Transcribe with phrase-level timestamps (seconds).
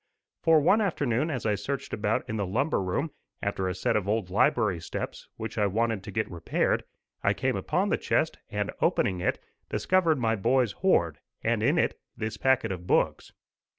[0.41, 4.07] For one afternoon as I searched about in the lumber room after a set of
[4.09, 6.85] old library steps, which I wanted to get repaired,
[7.21, 9.37] I came upon the chest, and opening it,
[9.69, 13.31] discovered my boys' hoard, and in it this packet of books.